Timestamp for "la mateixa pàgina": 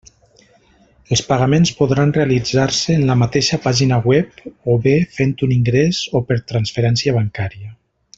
3.09-3.99